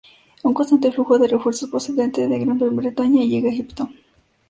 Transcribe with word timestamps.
Un 0.41 0.55
constante 0.55 0.91
flujo 0.91 1.19
de 1.19 1.27
refuerzos 1.27 1.69
procedentes 1.69 2.27
de 2.27 2.39
Gran 2.39 2.57
Bretaña 2.75 3.21
llegaba 3.23 3.51
a 3.51 3.53
Egipto. 3.53 3.89